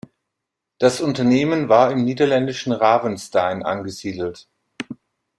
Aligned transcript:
Das 0.79 0.99
Unternehmen 0.99 1.69
war 1.69 1.91
im 1.91 2.03
niederländischen 2.03 2.71
Ravenstein 2.71 3.61
angesiedelt. 3.61 4.47